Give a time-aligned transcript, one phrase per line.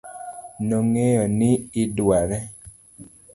[0.67, 1.51] nong'eyo ni
[1.81, 2.37] idware